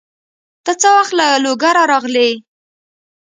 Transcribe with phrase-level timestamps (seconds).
[0.65, 2.31] ته څه وخت له لوګره راغلې؟